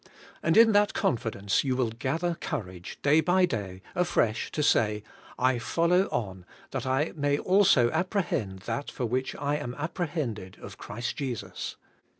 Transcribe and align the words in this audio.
And 0.41 0.57
in 0.57 0.71
that 0.71 0.95
confidence 0.95 1.63
you 1.63 1.75
will 1.75 1.91
gather 1.91 2.33
cour 2.33 2.67
age, 2.71 2.97
day 3.03 3.21
by 3.21 3.45
day, 3.45 3.83
afresh 3.93 4.51
to 4.53 4.63
say,'" 4.63 5.03
I 5.37 5.59
follow 5.59 6.05
on, 6.05 6.43
that 6.71 6.87
I 6.87 7.13
may 7.15 7.37
also 7.37 7.91
apprehend 7.91 8.61
that 8.61 8.89
for 8.89 9.05
which 9.05 9.35
I 9.35 9.57
am 9.57 9.75
apprehended 9.75 10.57
of 10.59 10.79
Christ 10.79 11.17
Jesus." 11.17 11.75